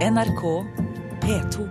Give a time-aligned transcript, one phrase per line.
[0.00, 0.64] NRK
[1.20, 1.68] P2.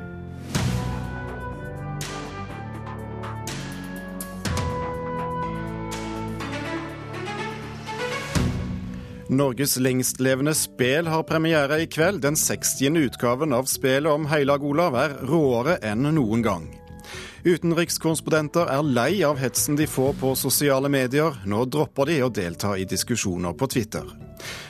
[9.27, 12.21] Norges lengstlevende spel har premiere i kveld.
[12.21, 12.85] Den 60.
[12.97, 16.69] utgaven av spelet om Heilag Olav er råere enn noen gang.
[17.49, 21.41] Utenrikskorrespondenter er lei av hetsen de får på sosiale medier.
[21.49, 24.05] Nå dropper de å delta i diskusjoner på Twitter.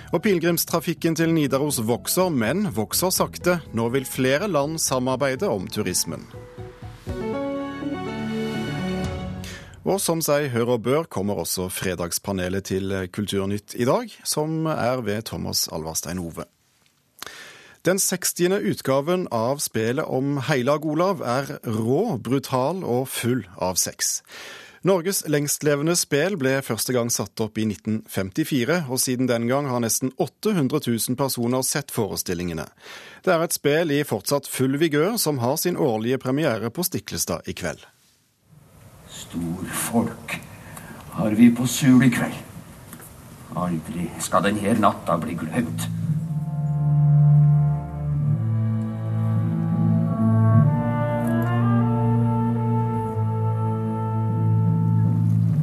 [0.10, 3.60] Og pilegrimstrafikken til Nidaros vokser, men vokser sakte.
[3.78, 6.24] Nå vil flere land samarbeide om turismen.
[9.86, 15.06] Og som seg hør og bør, kommer også fredagspanelet til Kulturnytt i dag, som er
[15.06, 16.46] ved Thomas Alvarstein Ove.
[17.86, 18.58] Den 60.
[18.60, 24.20] utgaven av spelet om Heilag Olav er rå, brutal og full av sex.
[24.88, 29.82] Norges lengstlevende spel ble første gang satt opp i 1954, og siden den gang har
[29.84, 32.70] nesten 800 000 personer sett forestillingene.
[33.26, 37.50] Det er et spel i fortsatt full vigør, som har sin årlige premiere på Stiklestad
[37.52, 37.84] i kveld.
[39.12, 40.38] Storfolk
[41.18, 42.40] har vi på Sul i kveld.
[43.60, 45.90] Aldri skal denne natta bli glemt.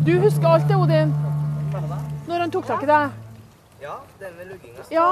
[0.07, 1.11] Du husker alt det, Odin?
[2.29, 3.15] Når han tok tak i deg?
[3.83, 4.85] Ja, den med lugginga.
[4.95, 5.07] Ja.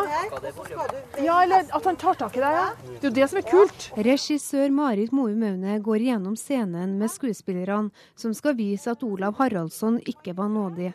[1.18, 2.68] Ja, eller at han tar tak i deg, ja.
[2.86, 3.88] Det er jo det som er kult.
[4.06, 9.98] Regissør Marit Moe Maune går gjennom scenen med skuespillerne som skal vise at Olav Haraldsson
[10.06, 10.92] ikke var nådig.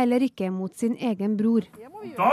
[0.00, 1.68] Heller ikke mot sin egen bror.
[2.16, 2.32] Da,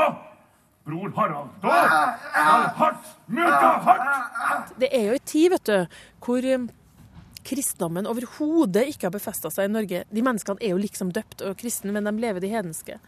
[0.88, 4.76] bror Harald, da skal hardt møte hardt!
[4.80, 6.70] Det er jo en tid vet du, hvor eh,
[7.50, 10.04] kristendommen overhodet ikke har befesta seg i Norge.
[10.14, 13.00] De menneskene er jo liksom døpt og kristne, men de lever de hedenske.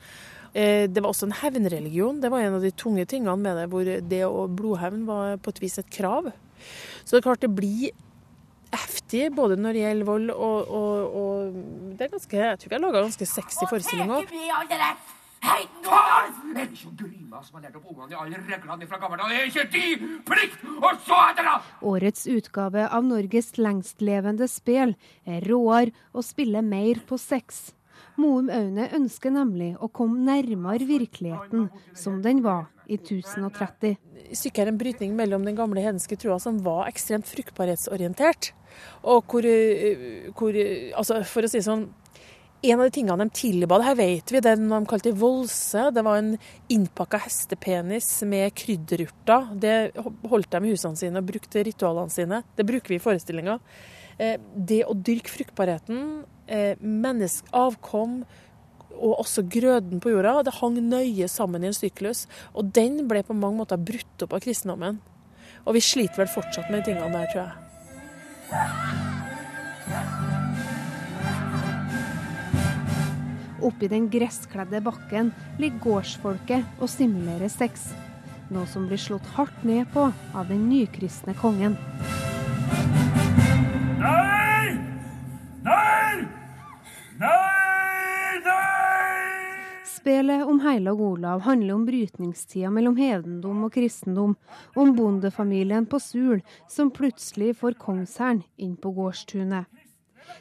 [0.54, 2.22] Eh, Det var også en hevnreligion.
[2.22, 5.54] Det var en av de tunge tingene med det, hvor det og blodhevn var på
[5.54, 6.32] et vis et krav.
[7.06, 7.92] Så det er klart det blir
[8.72, 12.82] heftig både når det gjelder vold og, og, og det er ganske, Jeg tror jeg
[12.86, 14.30] laga ganske sexy forestilling òg.
[15.42, 15.64] Hei!
[15.92, 19.32] Er det ikke Grima som har lært opp ungene i alle reglene fra gammelt av?
[19.34, 21.56] Er ikke de plikt å så etter da?
[21.92, 24.94] Årets utgave av Norges lengstlevende spel
[25.26, 27.72] er råere og spiller mer på sex.
[28.22, 33.96] Moum Aune ønsker nemlig å komme nærmere virkeligheten som den var i 1030.
[34.36, 38.52] Stykket er en brytning mellom den gamle hedenske trua, som var ekstremt fruktbarhetsorientert,
[39.04, 41.90] og hvor, eh, hvor eh, Altså, for å si det sånn
[42.62, 45.88] en av de tingene de tilbad her, vet vi, den de kalte volse.
[45.94, 46.36] Det var en
[46.70, 49.48] innpakka hestepenis med krydderurter.
[49.58, 49.76] Det
[50.30, 52.44] holdt de i husene sine og brukte ritualene sine.
[52.56, 53.60] Det bruker vi i forestillinga.
[54.18, 58.26] Eh, Det å dyrke fruktbarheten, eh, mennesk, avkom
[59.02, 62.28] og også grøden på jorda, det hang nøye sammen i en syklus.
[62.54, 65.00] Og den ble på mange måter brutt opp av kristendommen.
[65.66, 67.54] Og vi sliter vel fortsatt med de tingene der, tror jeg.
[73.62, 77.92] Oppi den gresskledde bakken ligger gårdsfolket og simulerer sex.
[78.52, 81.78] Noe som blir slått hardt ned på av den nykristne kongen.
[84.02, 84.74] Nei!
[85.64, 86.26] Nei!
[87.22, 88.40] Nei!
[88.48, 88.72] Nei!
[89.86, 94.34] Spelet om Heilag Olav handler om brytningstida mellom hedendom og kristendom,
[94.76, 99.70] om bondefamilien på Sul som plutselig får kongshæren inn på gårdstunet.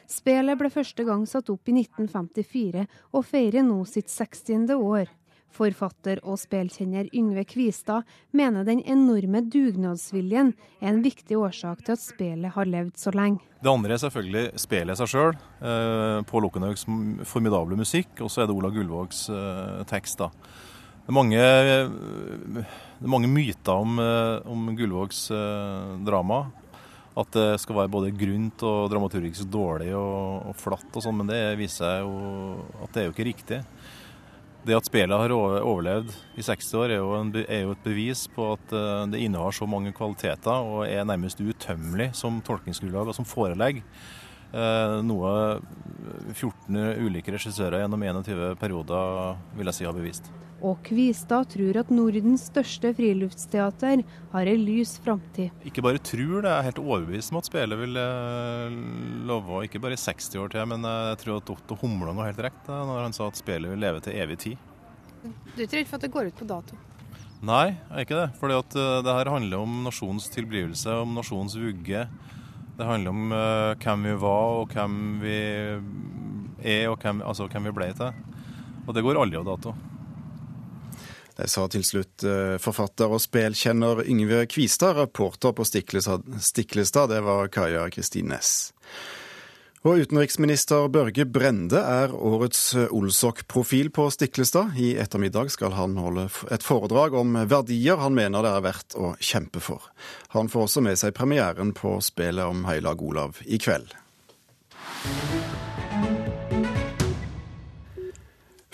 [0.09, 2.85] Spelet ble første gang satt opp i 1954,
[3.15, 4.71] og feirer nå sitt 60.
[4.75, 5.09] år.
[5.51, 12.03] Forfatter og spelkjenner Yngve Kvistad mener den enorme dugnadsviljen er en viktig årsak til at
[12.03, 13.43] spelet har levd så lenge.
[13.59, 15.35] Det andre er selvfølgelig spelet seg sjøl.
[15.59, 16.87] Eh, Pål Okkenhaugs
[17.27, 20.23] formidable musikk, og så er det Ola Gullvågs eh, tekst.
[20.23, 20.31] da.
[21.01, 26.45] Det er mange, det er mange myter om, eh, om Gullvågs eh, drama.
[27.21, 31.31] At det skal være både grunt og dramaturgisk dårlig og, og flatt og sånn, men
[31.31, 32.13] det viser seg jo
[32.81, 33.59] at det er jo ikke riktig.
[34.61, 38.27] Det at spillet har overlevd i 60 år, er jo, en, er jo et bevis
[38.29, 43.17] på at eh, det innehar så mange kvaliteter og er nærmest utømmelig som tolkningsgrunnlag og
[43.17, 43.81] som forelegg.
[44.51, 45.33] Eh, noe
[46.33, 50.31] 14 ulike regissører gjennom 21 perioder vil jeg si har bevist.
[50.61, 54.03] Og Kvistad tror at Nordens største friluftsteater
[54.33, 55.49] har en lys framtid.
[55.65, 58.75] Ikke bare tror det, er helt overbevist om at spillet vil eh,
[59.29, 62.45] love ikke bare i 60 år til, men jeg tror at Otto Humlang har helt
[62.45, 64.69] rett eh, når han sa at spillet vil leve til evig tid.
[65.55, 66.77] Du tror ikke at det går ut på dato?
[67.41, 68.29] Nei, jeg er ikke det.
[68.37, 72.05] For eh, det her handler om nasjonens tilblivelse, om nasjonens vugge.
[72.77, 77.69] Det handler om uh, hvem vi var, og hvem vi er, og hvem, altså, hvem
[77.69, 78.13] vi ble til.
[78.87, 79.75] Og det går aldri av dato.
[81.37, 87.07] Det sa til slutt eh, forfatter og spelkjenner Yngve Kvistad, reporter på Stiklestad.
[87.09, 88.73] Det var Kaja Kristin Næss.
[89.81, 94.75] Og utenriksminister Børge Brende er årets Olsok-profil på Stiklestad.
[94.77, 99.15] I ettermiddag skal han holde et foredrag om verdier han mener det er verdt å
[99.17, 99.87] kjempe for.
[100.35, 103.95] Han får også med seg premieren på spelet om Heilag Olav i kveld.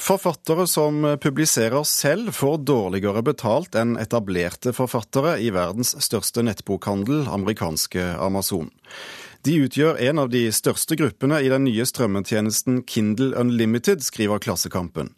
[0.07, 8.09] Forfattere som publiserer selv, får dårligere betalt enn etablerte forfattere i verdens største nettbokhandel, amerikanske
[8.19, 8.73] Amazon.
[9.47, 15.13] De utgjør en av de største gruppene i den nye strømmetjenesten Kindle Unlimited, skriver Klassekampen.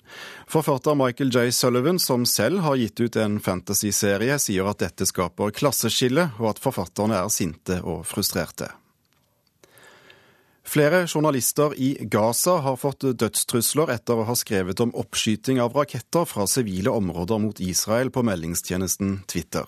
[0.46, 1.48] Forfatter Michael J.
[1.56, 6.62] Sullivan, som selv har gitt ut en fantasyserie, sier at dette skaper klasseskille, og at
[6.62, 8.70] forfatterne er sinte og frustrerte.
[10.70, 16.28] Flere journalister i Gaza har fått dødstrusler etter å ha skrevet om oppskyting av raketter
[16.30, 19.66] fra sivile områder mot Israel på meldingstjenesten Twitter.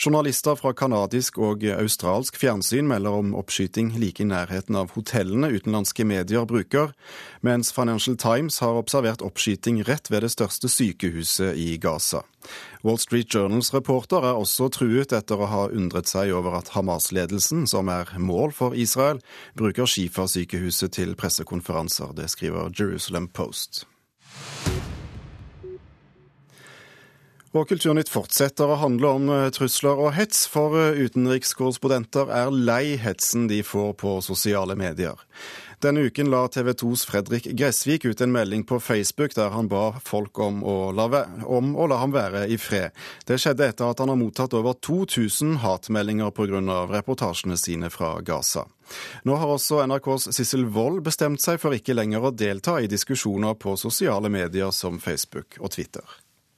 [0.00, 6.08] Journalister fra canadisk og australsk fjernsyn melder om oppskyting like i nærheten av hotellene utenlandske
[6.08, 6.96] medier bruker,
[7.44, 12.24] mens Financial Times har observert oppskyting rett ved det største sykehuset i Gaza.
[12.82, 17.68] Wall Street Journals reporter er også truet etter å ha undret seg over at Hamas-ledelsen,
[17.70, 19.20] som er mål for Israel,
[19.54, 22.10] bruker Shifa-sykehuset til pressekonferanser.
[22.18, 23.84] Det skriver Jerusalem Post.
[27.52, 32.96] Og Kulturnytt fortsetter å handle om eh, trusler og hets, for eh, utenrikskorrespondenter er lei
[32.98, 35.20] hetsen de får på sosiale medier.
[35.82, 39.96] Denne uken la TV 2s Fredrik Gressvik ut en melding på Facebook der han ba
[40.06, 41.08] folk om å la,
[41.42, 42.94] om å la ham være i fred.
[43.26, 46.60] Det skjedde etter at han har mottatt over 2000 hatmeldinger pga.
[46.86, 48.68] reportasjene sine fra Gaza.
[49.26, 53.58] Nå har også NRKs Sissel Wold bestemt seg for ikke lenger å delta i diskusjoner
[53.58, 56.06] på sosiale medier som Facebook og Twitter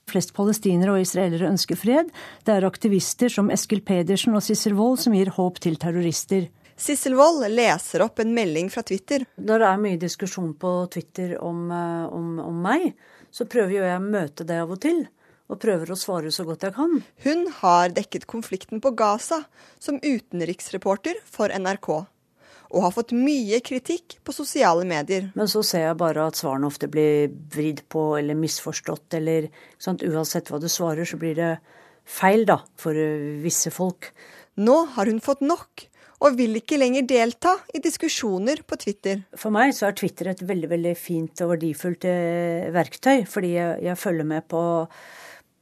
[0.05, 2.11] flest palestinere og israelere ønsker fred.
[2.45, 6.45] Det er aktivister som Eskil Pedersen og Sissel Wold som gir håp til terrorister.
[6.75, 9.23] Sissel Wold leser opp en melding fra Twitter.
[9.39, 12.91] Når det er mye diskusjon på Twitter om, eh, om, om meg,
[13.31, 15.05] så prøver jo jeg å møte det av og til.
[15.45, 16.97] Og prøver å svare så godt jeg kan.
[17.23, 19.43] Hun har dekket konflikten på Gaza
[19.79, 22.05] som utenriksreporter for NRK
[22.75, 25.29] og har fått mye kritikk på sosiale medier.
[25.37, 29.49] Men så ser jeg bare at svarene ofte blir vridd på eller misforstått, eller
[29.81, 30.03] sant?
[30.03, 31.51] uansett hva du svarer, så blir det
[32.05, 34.11] feil, da, for eh, visse folk.
[34.59, 35.87] Nå har hun fått nok,
[36.23, 39.25] og vil ikke lenger delta i diskusjoner på Twitter.
[39.35, 43.79] For meg så er Twitter et veldig veldig fint og verdifullt eh, verktøy, fordi jeg,
[43.89, 44.61] jeg følger med på,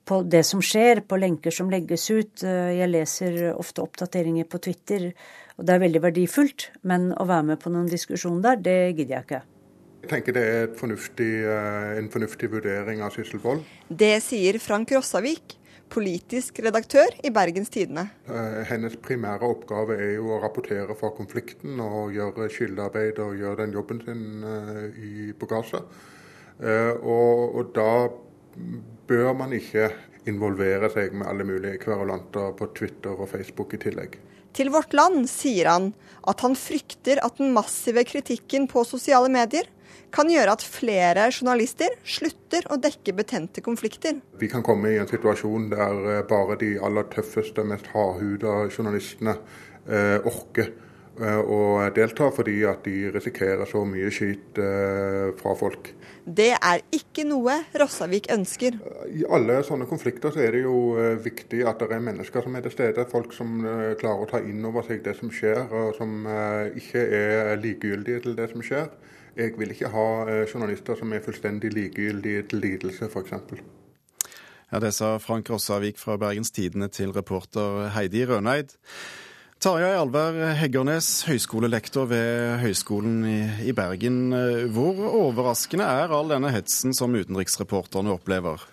[0.06, 2.46] på det som skjer, på lenker som legges ut.
[2.46, 5.12] Eh, jeg leser ofte oppdateringer på Twitter
[5.58, 9.20] og det er veldig verdifullt, men å være med på noen diskusjon der, det gidder
[9.20, 9.42] jeg ikke.
[10.04, 13.62] Jeg tenker det er fornuftig, eh, en fornuftig vurdering av Syssel Wold.
[13.88, 15.56] Det sier Frank Rossavik,
[15.94, 18.08] politisk redaktør i Bergens Tidende.
[18.28, 23.62] Eh, hennes primære oppgave er jo å rapportere fra konflikten og gjøre skyldearbeid og gjøre
[23.66, 25.84] den jobben sin eh, i, bagasje.
[26.64, 28.06] Og, og da
[29.10, 29.90] bør man ikke
[30.30, 34.20] involvere seg med alle mulige kverulanter på Twitter og Facebook i tillegg.
[34.54, 35.90] Til Vårt Land sier han
[36.30, 39.66] at han frykter at den massive kritikken på sosiale medier
[40.14, 44.20] kan gjøre at flere journalister slutter å dekke betente konflikter.
[44.40, 49.38] Vi kan komme i en situasjon der eh, bare de aller tøffeste, mest hardhuda journalistene
[49.88, 50.70] eh, orker
[51.20, 51.60] eh, å
[51.96, 55.94] delta, fordi at de risikerer så mye skit eh, fra folk.
[56.24, 58.78] Det er ikke noe Rossavik ønsker.
[59.12, 62.56] I alle sånne konflikter så er det jo eh, viktig at det er mennesker som
[62.56, 63.08] er til stede.
[63.12, 63.58] Folk som
[64.00, 68.24] klarer å ta inn over seg det som skjer, og som eh, ikke er likegyldige
[68.28, 68.88] til det som skjer.
[69.38, 70.08] Jeg vil ikke ha
[70.46, 73.34] journalister som er fullstendig likegyldige til lidelse, f.eks.
[74.72, 78.74] Ja, Det sa Frank Rossavik fra Bergens Tidende til reporter Heidi Røneid.
[79.64, 83.22] Tarjei Alver Heggernes, høyskolelektor ved Høgskolen
[83.64, 84.34] i, Bergen.
[84.76, 88.66] Hvor overraskende er all denne hetsen som utenriksreporterne opplever?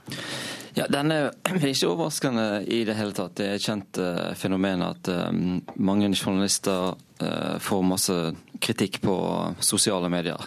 [0.81, 1.33] Ja, Den er
[1.69, 3.37] ikke overraskende i det hele tatt.
[3.37, 5.29] Det er et kjent uh, fenomen at uh,
[5.77, 8.17] mange journalister uh, får masse
[8.65, 9.17] kritikk på
[9.65, 10.41] sosiale medier.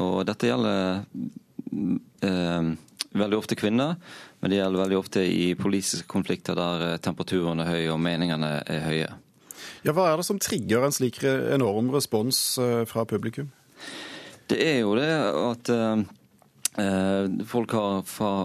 [0.00, 1.02] Og dette gjelder
[3.10, 3.96] veldig ofte kvinner,
[4.40, 8.86] men det gjelder veldig ofte i politiske konflikter der temperaturen er høy og meningene er
[8.86, 9.10] høye.
[9.84, 12.38] Ja, Hva er det som trigger en slik enorm respons
[12.88, 13.50] fra publikum?
[14.50, 16.06] Det er jo det at uh,
[17.46, 18.02] Folk har,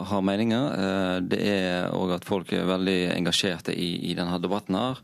[0.09, 1.21] har meninger.
[1.25, 4.75] Det er òg at folk er veldig engasjerte i, i denne debatten.
[4.75, 5.01] her.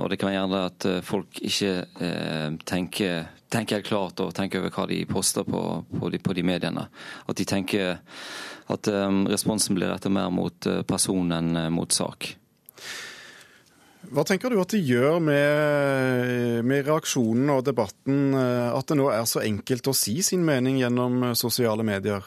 [0.00, 1.72] Og det kan gjerne at folk ikke
[2.68, 6.86] tenker, tenker klart og tenker over hva de poster på, på, de, på de mediene.
[7.26, 7.98] At de tenker
[8.70, 8.92] at
[9.30, 12.34] responsen blir rettet mer mot person enn mot sak.
[14.10, 19.06] Hva tenker du at det gjør med, med, reaksjonen og debatten eh, at det nå
[19.14, 22.26] er så enkelt å si sin mening gjennom eh, sosiale medier?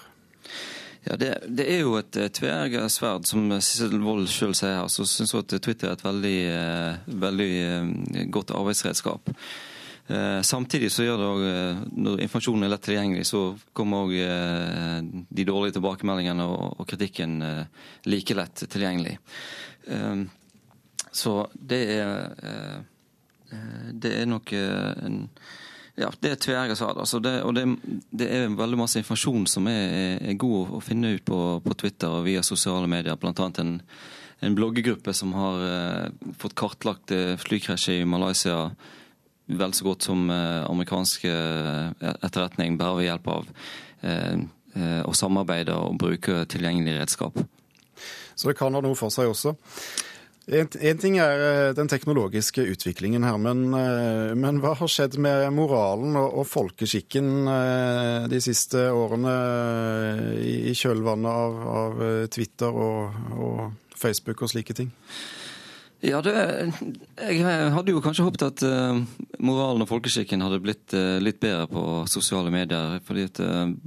[1.03, 4.87] Ja, det, det er jo et tveegget sverd, som Sissel Wold sjøl sier her.
[4.87, 7.51] Så syns jeg at Twitter er et veldig, eh, veldig
[8.31, 9.35] godt arbeidsredskap.
[10.43, 11.43] Samtidig så gjør det òg
[12.03, 17.37] Når informasjonen er lett tilgjengelig, så kommer òg de dårlige tilbakemeldingene og kritikken
[18.11, 19.15] like lett tilgjengelig.
[21.13, 22.09] Så det er
[22.43, 22.79] eh,
[23.53, 25.27] eh, Det er nok eh, en
[25.93, 26.97] ja, det er tverrgående sverd.
[27.03, 27.67] Altså og det,
[28.09, 32.09] det, er veldig masse informasjon som er, er god å finne ut på, på, Twitter
[32.09, 33.19] og via sosiale medier.
[33.21, 33.75] Blant annet en,
[34.41, 37.13] en bloggegruppe som har eh, fått kartlagt
[37.45, 38.71] flykrasjet i Malaysia
[39.53, 43.51] vel så godt som eh, amerikansk etterretning, bare ved hjelp av
[44.01, 47.37] eh, å samarbeide og bruke tilgjengelige redskap.
[48.33, 49.53] Så det kan ha noe for seg også.
[50.43, 50.67] En,
[50.99, 56.17] ting er eh, den teknologiske utviklingen her, men, eh, men hva har skjedd med moralen
[56.19, 59.35] og, og folkeskikken eh, de siste årene
[60.43, 63.63] i, i kjølvannet av, av Twitter og, og,
[64.03, 64.89] Facebook og slike ting?
[66.03, 66.33] Ja, det,
[67.23, 68.63] Jeg hadde jo kanskje håpet at
[69.39, 70.91] moralen og folkeskikken hadde blitt
[71.23, 72.97] litt bedre på sosiale medier.
[73.07, 73.39] fordi at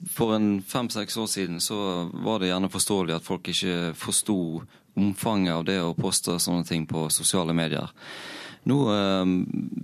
[0.09, 4.39] For en fem-seks år siden så var det gjerne forståelig at folk ikke forsto
[4.97, 7.93] omfanget av det å poste sånne ting på sosiale medier.
[8.67, 9.25] Nå eh,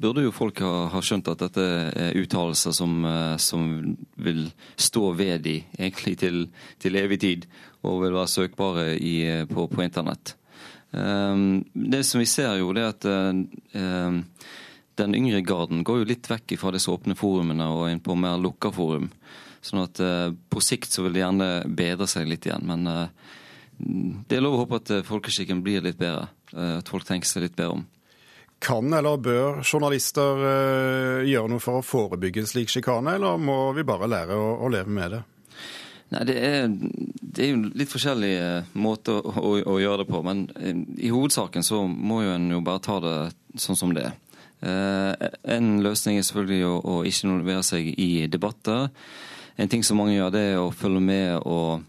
[0.03, 3.69] burde jo folk ha, ha, skjønt at dette er uttalelser som, eh, som,
[4.19, 6.47] vil stå ved de egentlig til,
[6.83, 7.47] til, evig tid,
[7.87, 9.17] og vil være søkbare i,
[9.51, 10.35] på, på, internett.
[10.91, 11.47] Eh,
[11.95, 14.19] det som vi ser jo, det er at eh,
[14.99, 18.41] den yngre garden går jo litt vekk fra disse åpne forumene og inn på mer
[18.41, 19.13] lukka forum.
[19.63, 22.67] Sånn at eh, på sikt så vil det gjerne bedre seg litt igjen.
[22.67, 23.39] men eh,
[23.83, 26.29] det er lov å håpe at eh, folkeskikken blir litt bedre.
[26.55, 27.85] Eh, at folk tenker seg litt bedre om.
[28.63, 33.87] Kan eller bør journalister eh, gjøre noe for å forebygge slik sjikane, eller må vi
[33.87, 35.23] bare lære å, å leve med det?
[36.13, 38.49] Nei, det er, det er, jo litt forskjellige
[38.79, 40.21] måter å, å, å, gjøre det på.
[40.27, 40.45] Men
[41.01, 43.17] i hovedsaken så må jo en jo bare ta det
[43.61, 44.19] sånn som det er.
[44.63, 48.93] En løsning er selvfølgelig å, å ikke involvere seg i debatter.
[49.57, 51.81] En ting som mange gjør, det er å følge med og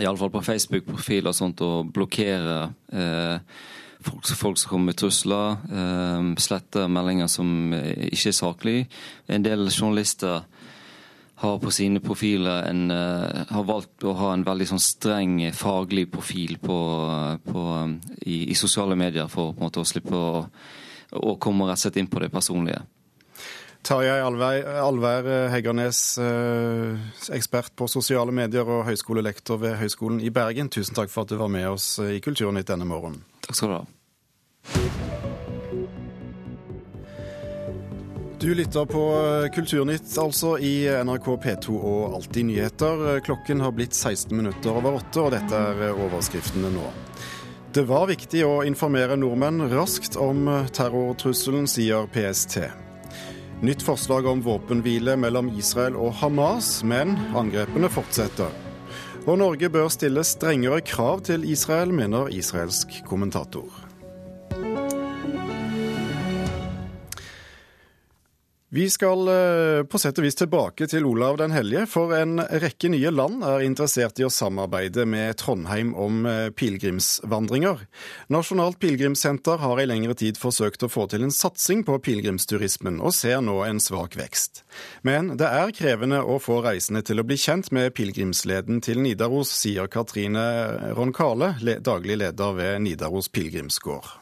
[0.00, 2.58] iallfall på Facebook-profil og sånt, å blokkere
[2.92, 3.60] eh,
[4.02, 8.88] folk, folk, som kommer med trusler, eh, slette meldinger som ikke er saklige.
[9.28, 10.42] En del journalister
[11.42, 16.04] har på sine profiler en, uh, har valgt å ha en veldig sånn streng faglig
[16.12, 16.76] profil på,
[17.42, 17.62] på,
[18.22, 20.44] i, i, sosiale medier for måte å slippe å,
[21.18, 22.84] å komme rett og slett inn på det personlige.
[23.82, 26.98] Tarjei Alvær Heggernes, eh,
[27.34, 30.70] ekspert på sosiale medier og høyskolelektor ved Høgskolen i Bergen.
[30.70, 33.24] Tusen takk for at du var med oss i Kulturnytt denne morgenen.
[33.42, 33.84] Takk skal du ha.
[38.42, 39.02] Du lytter på
[39.54, 43.20] Kulturnytt, altså, i NRK P2 og Alltid nyheter.
[43.26, 46.86] Klokken har blitt 16 minutter over åtte, og dette er overskriftene nå.
[47.72, 52.58] Det var viktig å informere nordmenn raskt om terrortrusselen, sier PST.
[53.62, 58.50] Nytt forslag om våpenhvile mellom Israel og Hamas, men angrepene fortsetter.
[59.22, 63.91] Og Norge bør stille strengere krav til Israel, mener israelsk kommentator.
[68.74, 72.88] Vi skal eh, på sett og vis tilbake til Olav den hellige, for en rekke
[72.88, 77.82] nye land er interessert i å samarbeide med Trondheim om eh, pilegrimsvandringer.
[78.32, 83.12] Nasjonalt pilegrimssenter har i lengre tid forsøkt å få til en satsing på pilegrimsturismen, og
[83.12, 84.64] ser nå en svak vekst.
[85.04, 89.52] Men det er krevende å få reisende til å bli kjent med pilegrimsleden til Nidaros,
[89.52, 90.48] sier Katrine
[90.96, 94.21] Ronkale, daglig leder ved Nidaros pilegrimsgård.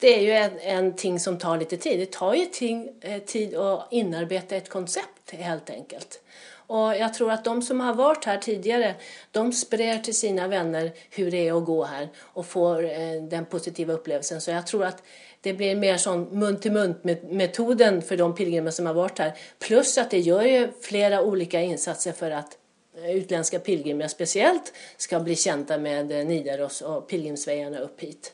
[0.00, 1.98] Det är ju en, en ting som tar lite tid.
[1.98, 6.20] Det tar ju ting, eh, tid att inarbeta ett koncept helt enkelt.
[6.52, 8.94] Och jag tror att de som har varit här tidigare,
[9.30, 13.44] de sprer till sina vänner hur det är att gå här och får eh, den
[13.46, 14.40] positiva upplevelsen.
[14.40, 15.02] Så jag tror att
[15.40, 19.30] det blir mer sånn mun-til-mun-metoden for de pilgrimer som har vært her.
[19.58, 22.58] Plus at det gjør jo flere olika insatser for at
[23.00, 24.60] utenlandske pilegrimer pilgrimer skal
[24.96, 28.32] ska bli kjent med Nidaros og pilegrimsveiene opp hit.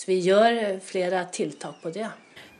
[0.00, 2.06] Så vi gjør flere tiltak på det.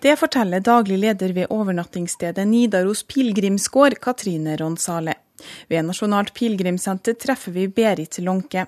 [0.01, 5.15] Det forteller daglig leder ved overnattingsstedet Nidaros pilegrimsgård, Katrine Ronsale.
[5.73, 8.67] Ved Nasjonalt pilegrimssenter treffer vi Berit Lånke.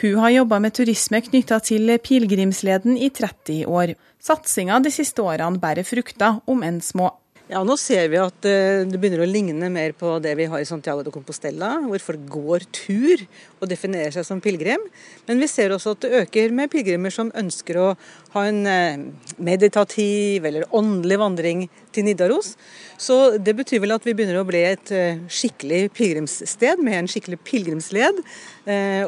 [0.00, 3.92] Hun har jobba med turisme knytta til pilegrimsleden i 30 år.
[4.16, 7.10] Satsinga de siste årene bærer frukter, om enn små.
[7.44, 10.62] Ja, Nå ser vi at eh, det begynner å ligne mer på det vi har
[10.62, 13.20] i Santiago de Compostela, hvor folk går tur
[13.58, 14.80] og definerer seg som pilegrim.
[15.28, 17.90] Men vi ser også at det øker med pilegrimer som ønsker å
[18.32, 19.04] ha en eh,
[19.36, 22.54] meditativ eller åndelig vandring til Nidaros.
[22.96, 27.12] Så det betyr vel at vi begynner å bli et eh, skikkelig pilegrimssted med en
[27.12, 28.24] skikkelig pilegrimsled.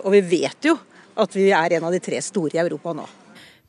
[0.04, 0.76] Og vi vet jo
[1.16, 3.08] at vi er en av de tre store i Europa nå.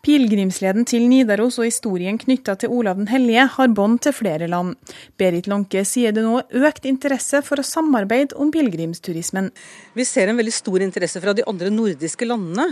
[0.05, 4.75] Pilegrimsleden til Nidaros og historien knytta til Olav den hellige har bånd til flere land.
[5.19, 9.49] Berit Lånke sier det nå er økt interesse for å samarbeide om pilegrimsturismen.
[9.97, 12.69] Vi ser en veldig stor interesse fra de andre nordiske landene.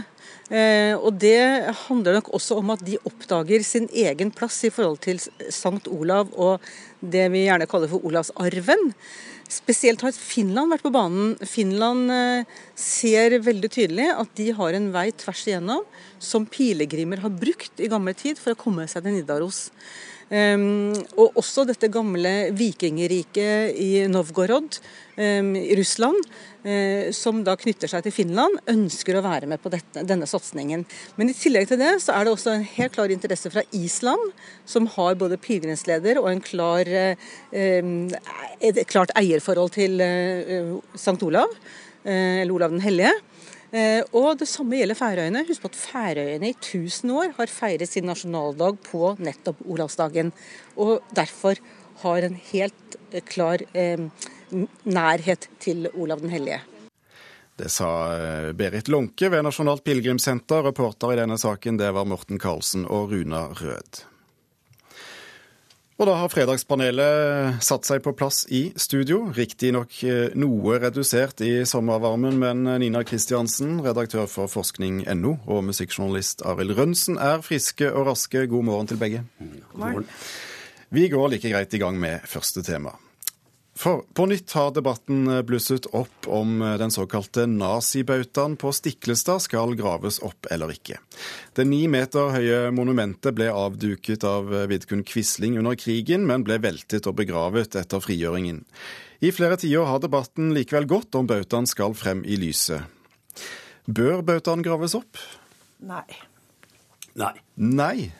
[0.49, 5.01] Eh, og Det handler nok også om at de oppdager sin egen plass i forhold
[5.01, 6.61] til Sankt Olav og
[7.01, 8.93] det vi gjerne kaller for Olavsarven.
[9.51, 11.35] Spesielt har Finland vært på banen.
[11.45, 15.85] Finland eh, ser veldig tydelig at de har en vei tvers igjennom
[16.17, 19.67] som pilegrimer har brukt i gammel tid for å komme seg til Nidaros.
[20.25, 24.79] Um, og også dette gamle vikingriket i Novgorod
[25.19, 26.17] um, i Russland,
[26.65, 30.87] uh, som da knytter seg til Finland, ønsker å være med på dette, denne satsingen.
[31.19, 34.33] Men i tillegg til det så er det også en helt klar interesse fra Island,
[34.65, 38.17] som har både pilegrimsleder og klar, uh,
[38.65, 41.19] et klart eierforhold til uh, St.
[41.21, 41.53] Olav,
[42.05, 43.13] eller Olav den hellige.
[43.75, 45.43] Eh, og det samme gjelder Færøyene.
[45.49, 50.31] Husk på at Færøyene i 1000 år har feiret sin nasjonaldag på nettopp Olavsdagen.
[50.79, 51.59] Og derfor
[52.05, 54.07] har en helt eh, klar eh,
[54.85, 56.61] nærhet til Olav den hellige.
[57.55, 60.63] Det sa eh, Berit Lånke ved Nasjonalt pilegrimssenter.
[60.69, 64.05] Reporter i denne saken det var Morten Karlsen og Runa Rød.
[65.95, 69.29] Og da har Fredagspanelet satt seg på plass i studio.
[69.35, 76.75] Riktignok eh, noe redusert i sommervarmen, men Nina Kristiansen, redaktør for forskning.no, og musikkjournalist Arild
[76.75, 78.43] Rønsen er friske og raske.
[78.51, 79.23] God morgen til begge.
[79.39, 80.11] God morgen.
[80.91, 82.97] Vi går like greit i gang med første tema.
[83.75, 90.21] For på nytt har debatten blusset opp om den såkalte nazibautaen på Stiklestad skal graves
[90.23, 91.01] opp eller ikke.
[91.51, 97.09] Det ni meter høye monumentet ble avduket av Vidkun Quisling under krigen, men ble veltet
[97.11, 98.63] og begravet etter frigjøringen.
[99.19, 102.87] I flere tiår har debatten likevel gått om bautaen skal frem i lyset.
[103.85, 105.19] Bør bautaen graves opp?
[105.83, 106.07] Nei.
[107.19, 107.35] Nei.
[107.55, 108.11] Nei.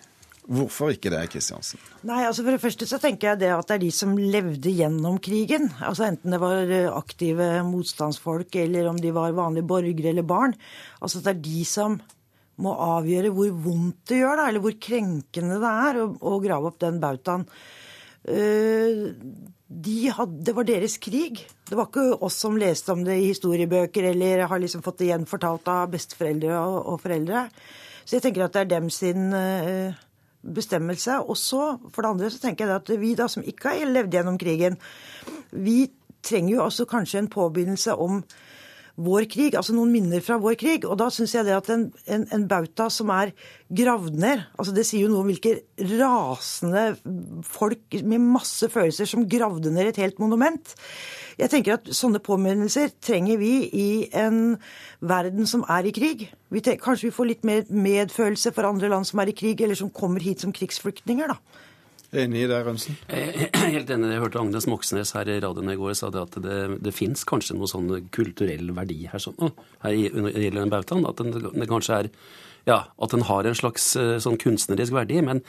[0.46, 1.82] Hvorfor ikke det, Kristiansen?
[2.06, 4.74] Nei, altså For det første så tenker jeg det at det er de som levde
[4.78, 5.72] gjennom krigen.
[5.82, 10.54] altså Enten det var eh, aktive motstandsfolk, eller om de var vanlige borgere eller barn.
[11.02, 11.98] altså Det er de som
[12.62, 16.72] må avgjøre hvor vondt det gjør, da, eller hvor krenkende det er å, å grave
[16.72, 17.50] opp den bautaen.
[18.26, 19.12] Uh,
[19.66, 19.98] de
[20.46, 21.42] det var deres krig.
[21.66, 25.10] Det var ikke oss som leste om det i historiebøker eller har liksom fått det
[25.10, 27.48] gjenfortalt av besteforeldre og, og foreldre.
[28.06, 30.05] Så jeg tenker at det er dem sin uh,
[30.56, 31.20] bestemmelse.
[31.26, 34.18] Og så, for det andre, så tenker jeg at vi da som ikke har levd
[34.18, 34.78] gjennom krigen,
[35.52, 35.86] vi
[36.26, 38.24] trenger jo også kanskje en påbegynnelse om
[38.96, 40.86] vår krig, altså noen minner fra vår krig.
[40.88, 43.34] Og da syns jeg det at en, en, en, bauta som er
[43.76, 45.58] gravd ned altså Det sier jo noe om hvilke
[46.00, 46.86] rasende
[47.48, 50.76] folk med masse følelser som gravde ned et helt monument.
[51.40, 54.56] Jeg tenker at Sånne påminnelser trenger vi i en
[55.04, 56.30] verden som er i krig.
[56.54, 59.62] Vi tenker, kanskje vi får litt mer medfølelse for andre land som er i krig,
[59.62, 61.34] eller som kommer hit som krigsflyktninger.
[61.34, 61.40] da.
[62.16, 62.96] Enig i det, Rønsen?
[63.12, 64.14] Er helt enig.
[64.14, 67.26] Jeg hørte Agnes Moxnes her i radioen i går sa det at det, det fins
[67.28, 71.08] kanskje noe sånn kulturell verdi her, sånn, her gjelder den bautaen.
[71.10, 72.12] At den, det kanskje er
[72.66, 75.20] ja, at den har en slags eh, sånn kunstnerisk verdi.
[75.22, 75.44] men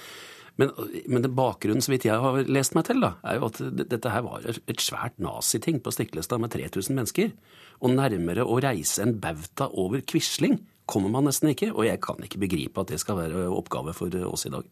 [0.61, 0.73] men,
[1.07, 4.13] men det bakgrunnen, så vidt jeg har lest meg til, da, er jo at dette
[4.13, 7.35] her var et svært naziting på Stiklestad med 3000 mennesker.
[7.85, 10.57] Og nærmere å reise en bauta over Quisling
[10.89, 11.73] kommer man nesten ikke.
[11.75, 14.69] Og jeg kan ikke begripe at det skal være oppgave for oss i dag.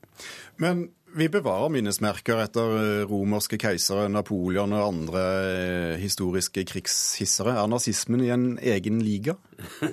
[0.62, 7.54] Men vi bevarer minnesmerker etter romerske keisere, Napoleon og andre eh, historiske krigshissere.
[7.60, 9.36] Er nazismen i en egen liga?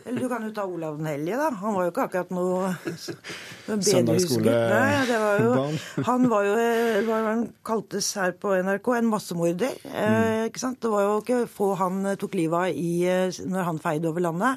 [0.06, 1.50] Eller du kan jo ta Olav den hellige, da.
[1.62, 2.74] Han var jo ikke akkurat noe
[3.86, 5.78] Søndagsskolebarn.
[6.10, 9.78] Han var jo, eh, hva han kaltes her på NRK, en massemorder.
[9.86, 10.50] Mm.
[10.50, 10.82] ikke sant?
[10.82, 12.92] Det var jo ikke få han tok livet av i,
[13.48, 14.54] når han feide over landet.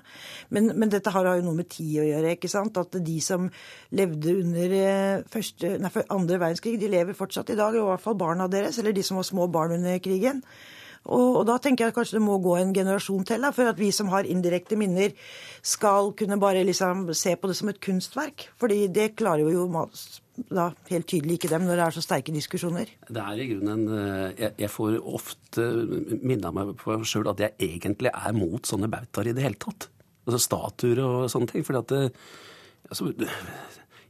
[0.55, 2.35] Men, men dette har jo noe med tid å gjøre.
[2.39, 2.79] ikke sant?
[2.81, 3.51] At de som
[3.95, 4.77] levde under
[5.31, 8.79] første, nei, andre verdenskrig verdenskrig, de lever fortsatt i dag, i hvert fall barna deres,
[8.79, 10.43] eller de som var små barn under krigen.
[11.05, 13.69] Og, og da tenker jeg at kanskje det må gå en generasjon til da, for
[13.69, 15.13] at vi som har indirekte minner,
[15.65, 18.49] skal kunne bare liksom se på det som et kunstverk.
[18.61, 19.67] Fordi det klarer jo
[20.51, 22.89] da helt tydelig ikke dem når det er så sterke diskusjoner.
[23.07, 23.85] Det er i grunnen
[24.35, 25.67] jeg, jeg får ofte
[26.25, 29.89] minna meg på sjøl at jeg egentlig er mot sånne bautaer i det hele tatt.
[30.25, 31.67] Altså statuer og sånne ting.
[31.67, 32.03] fordi at det,
[32.89, 33.13] altså,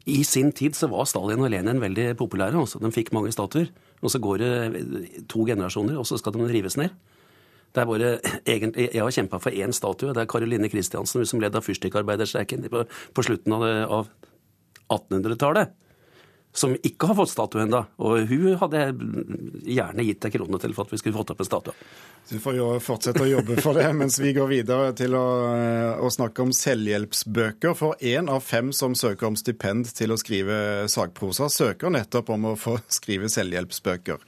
[0.07, 2.59] I sin tid så var Stalin og Lenin veldig populære.
[2.61, 2.79] Også.
[2.83, 3.71] de fikk mange statuer.
[4.03, 6.93] Og så går det to generasjoner, og så skal de rives ned.
[7.75, 10.13] Det er bare, egentlig, Jeg har kjempa for én statue.
[10.13, 14.09] Det er Karoline Kristiansen, som led av fyrstikkarbeiderstreiken på, på slutten av, av
[14.93, 15.73] 1800-tallet
[16.55, 17.81] som ikke har fått statue ennå.
[18.07, 18.83] Og hun hadde
[19.67, 21.75] gjerne gitt deg kronene til for at vi skulle fått opp en statue.
[22.31, 25.25] Du får jo fortsette å jobbe for det mens vi går videre til å,
[25.99, 27.75] å snakke om selvhjelpsbøker.
[27.77, 32.53] For én av fem som søker om stipend til å skrive sakprosa, søker nettopp om
[32.53, 34.23] å få skrive selvhjelpsbøker.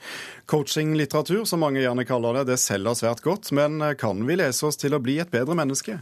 [0.50, 3.54] Coachinglitteratur, som mange gjerne kaller det, det selger svært godt.
[3.54, 6.00] Men kan vi lese oss til å bli et bedre menneske?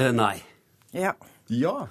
[0.00, 0.38] Eh, nei.
[0.96, 1.12] Ja.
[1.52, 1.82] Ja.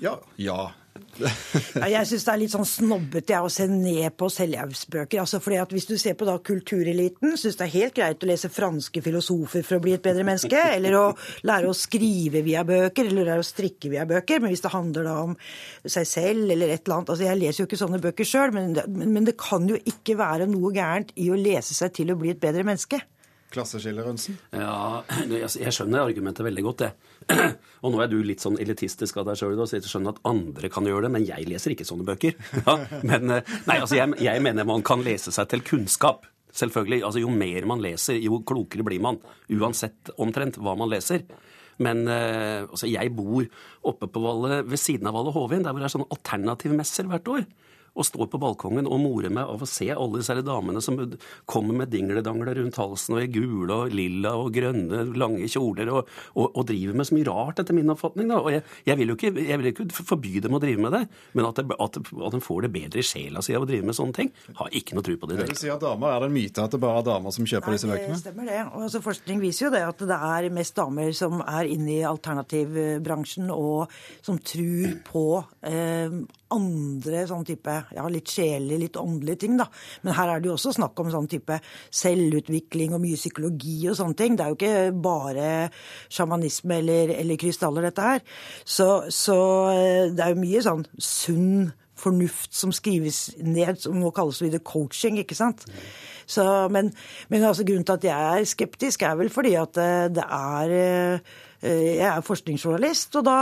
[0.00, 0.16] Ja.
[0.40, 0.72] ja.
[1.20, 5.20] Ja, jeg syns det er litt sånn snobbete å se ned på selvhjelpsbøker.
[5.22, 8.28] Altså fordi at Hvis du ser på da kultureliten, syns det er helt greit å
[8.28, 11.04] lese franske filosofer for å bli et bedre menneske, eller å
[11.48, 14.42] lære å skrive via bøker, eller lære å strikke via bøker.
[14.42, 15.36] Men hvis det handler da om
[15.84, 18.76] seg selv eller et eller annet altså Jeg leser jo ikke sånne bøker sjøl, men,
[18.88, 22.32] men det kan jo ikke være noe gærent i å lese seg til å bli
[22.34, 23.00] et bedre menneske.
[23.52, 24.38] Klasseskille, Rønsen?
[24.56, 27.11] Ja, jeg skjønner argumentet veldig godt, det.
[27.82, 30.86] Og nå er du litt sånn elitistisk av deg sjøl, og skjønner at andre kan
[30.86, 32.36] gjøre det, men jeg leser ikke sånne bøker.
[32.62, 36.28] Ja, men eh, nei, altså, jeg, jeg mener man kan lese seg til kunnskap.
[36.52, 37.00] Selvfølgelig.
[37.08, 39.18] Altså, jo mer man leser, jo klokere blir man.
[39.52, 41.24] Uansett omtrent hva man leser.
[41.82, 43.48] Men eh, altså, jeg bor
[43.88, 47.32] oppe på Valle, ved siden av Valle Hovin, der hvor det er sånne alternativmesser hvert
[47.32, 47.46] år
[47.92, 50.96] og står på balkongen og morer meg av å se alle disse damene som
[51.48, 56.08] kommer med dingledangler rundt halsen og i gule og lilla og grønne, lange kjoler og,
[56.32, 58.30] og, og driver med så mye rart, etter min oppfatning.
[58.32, 58.40] Da.
[58.40, 61.02] Og jeg, jeg, vil jo ikke, jeg vil ikke forby dem å drive med det,
[61.36, 63.88] men at, det, at, at de får det bedre i sjela si av å drive
[63.88, 65.40] med sånne ting, har ikke noe tro på det.
[65.42, 67.48] Jeg vil si at damer, Er det en myte at det bare er damer som
[67.48, 68.16] kjøper Nei, disse bøkene?
[68.16, 68.60] Det stemmer det.
[68.72, 72.02] Og altså, forskning viser jo det at det er mest damer som er inne i
[72.08, 73.92] alternativbransjen og
[74.24, 75.26] som tror på
[75.68, 79.68] eh, andre sånn type ja, litt sjelelige, litt åndelige ting, da.
[80.02, 81.58] Men her er det jo også snakk om sånn type
[82.02, 84.38] selvutvikling og mye psykologi og sånne ting.
[84.38, 85.50] Det er jo ikke bare
[86.12, 88.24] sjamanisme eller, eller krystaller, dette her.
[88.64, 89.38] Så, så
[89.74, 91.70] eh, det er jo mye sånn sunn
[92.02, 95.66] fornuft som skrives ned, som nå kalles det coaching, ikke sant.
[96.26, 96.90] Så, men,
[97.30, 100.76] men altså, grunnen til at jeg er skeptisk, er vel fordi at eh, det er
[100.80, 103.36] eh, Jeg er forskningsjournalist, og da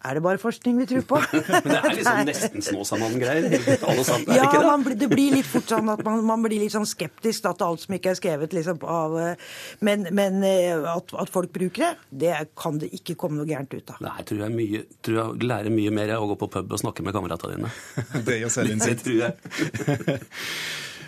[0.00, 1.18] er det bare forskning vi tror på?
[1.52, 3.48] Men det er liksom nesten Snåsamannen-greier?
[4.32, 7.52] Ja, ikke det blir litt fort sånn at man, man, blir litt sånn skeptisk da,
[7.56, 9.50] til alt som ikke er skrevet liksom, av eh,
[9.84, 11.92] Men, men eh, at, at, folk bruker det,
[12.24, 14.00] det kan det ikke komme noe gærent ut av.
[14.04, 16.76] Nei, jeg tror jeg, mye, tror jeg lærer mye mer av å gå på pub
[16.76, 17.74] og snakke med kameratene dine.
[18.28, 19.04] det gjør selvinnsikt.
[19.04, 20.22] Det tror jeg.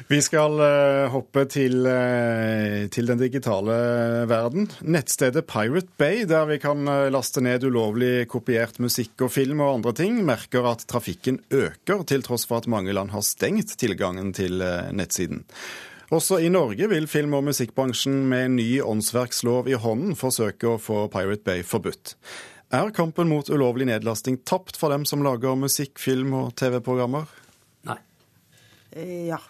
[0.05, 3.77] Vi skal uh, hoppe til, uh, til, den digitale
[4.29, 4.67] verden.
[4.85, 9.79] Nettstedet Pirate Bay, der vi kan uh, laste ned ulovlig kopiert musikk og film og
[9.79, 14.35] andre ting, merker at trafikken øker, til tross for at mange land har stengt tilgangen
[14.37, 14.61] til
[14.93, 15.47] nettsiden.
[16.13, 20.77] Også i Norge vil film- og musikkbransjen med en ny åndsverkslov i hånden forsøke å
[20.77, 22.13] få Pirate Bay forbudt.
[22.77, 27.25] Er kampen mot ulovlig nedlasting tapt for dem som lager musikk, film og TV-programmer?
[27.89, 28.01] Nei.
[29.33, 29.41] Ja.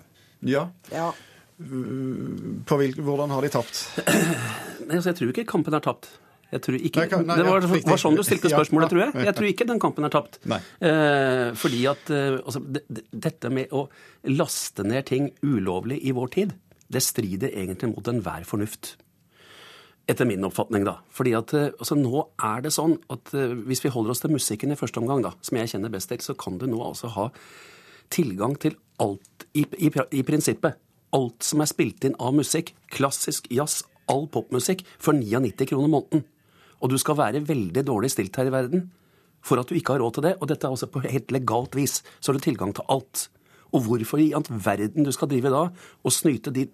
[0.49, 0.69] Ja.
[0.93, 1.13] ja.
[1.55, 3.81] På hvilke, hvordan har de tapt?
[4.85, 6.11] Nei, altså, jeg tror ikke kampen er tapt.
[6.55, 9.25] Ikke, nei, nei, det var, var, sånn du stilte spørsmålet, tror jeg.
[9.27, 10.39] Jeg tror ikke den kampen er tapt.
[10.47, 12.63] Eh, fordi at eh, altså,
[13.11, 13.89] dette med å
[14.31, 16.55] laste ned ting ulovlig i vår tid,
[16.95, 18.93] det strider egentlig mot enhver fornuft.
[20.07, 20.99] Etter min oppfatning, da.
[21.17, 24.35] Fordi at eh, altså, nå er det sånn at eh, hvis vi holder oss til
[24.37, 27.11] musikken i første omgang, da, som jeg kjenner best til, så kan du nå altså
[27.17, 27.31] ha
[28.15, 30.81] tilgang til alt i, i, i prinsippet.
[31.15, 36.25] Alt som er spilt inn av musikk, klassisk jazz, all popmusikk, for 99 kroner måneden.
[36.83, 38.89] Og du skal være veldig dårlig stilt her i verden
[39.45, 40.35] for at du ikke har råd til det.
[40.41, 42.01] Og dette er også på helt legalt vis.
[42.19, 43.29] Så har du tilgang til alt.
[43.75, 46.69] Og hvorfor i all verden du skal drive da og snyte de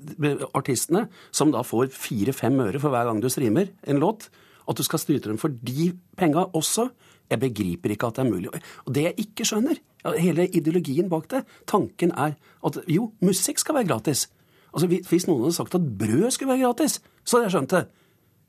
[0.54, 4.28] artistene, som da får fire-fem øre for hver gang du streamer en låt,
[4.68, 6.90] at du skal snyte dem for de penga også,
[7.30, 8.50] jeg begriper ikke at det er mulig.
[8.86, 9.78] Og det jeg ikke skjønner,
[10.18, 12.34] hele ideologien bak det, tanken er
[12.66, 14.26] at jo, musikk skal være gratis.
[14.74, 17.84] Altså, Hvis noen hadde sagt at brød skulle være gratis, så hadde jeg skjønt det.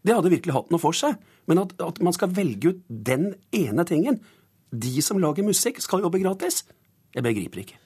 [0.02, 1.18] Det hadde virkelig hatt noe for seg.
[1.50, 4.22] Men at, at man skal velge ut den ene tingen
[4.72, 6.64] De som lager musikk, skal jobbe gratis.
[7.14, 7.78] Jeg begriper ikke.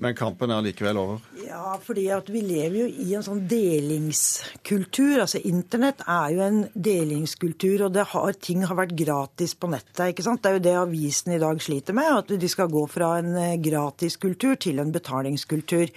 [0.00, 1.20] Men kampen er likevel over?
[1.44, 5.20] Ja, fordi vi lever jo i en sånn delingskultur.
[5.22, 10.08] Altså Internett er jo en delingskultur, og har, ting har vært gratis på nettet.
[10.08, 10.42] ikke sant?
[10.42, 13.36] Det er jo det avisen i dag sliter med, at de skal gå fra en
[13.36, 15.92] eh, gratiskultur til en betalingskultur.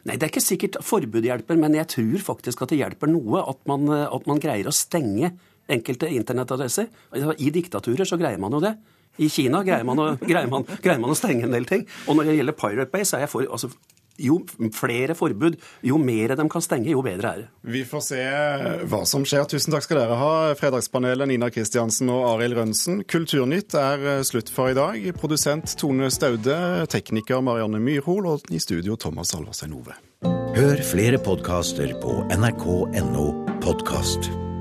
[0.04, 3.44] Nei, Det er ikke sikkert forbud hjelper, men jeg tror faktisk at det hjelper noe
[3.48, 5.32] at man, at man greier å stenge
[5.72, 6.90] enkelte internettadresser.
[7.40, 8.74] I diktaturer så greier man jo det.
[9.22, 11.86] I Kina greier man, å, greier, man, greier man, å, stenge en del ting.
[12.08, 13.70] Og når det gjelder Pirate Bay, så er jeg for altså,
[14.20, 14.40] jo
[14.76, 17.48] flere forbud, jo mer de kan stenge, jo bedre er det.
[17.76, 18.22] Vi får se
[18.90, 19.48] hva som skjer.
[19.50, 23.04] Tusen takk skal dere ha, Fredagspanelet Nina Kristiansen og Arild Rønsen.
[23.10, 25.10] Kulturnytt er slutt for i dag.
[25.20, 26.58] Produsent Tone Staude,
[26.94, 29.98] tekniker Marianne Myrhol og i studio Thomas Alvarstein Ove.
[30.54, 33.28] Hør flere podkaster på nrk.no
[33.66, 34.53] podkast.